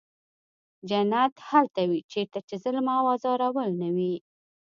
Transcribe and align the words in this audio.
جنت 0.89 1.33
هلته 1.49 1.81
وي 1.89 1.99
چېرته 2.11 2.39
چې 2.47 2.55
ظلم 2.63 2.87
او 2.97 3.05
ازارول 3.15 3.69
نه 3.81 3.89
وي. 3.95 4.15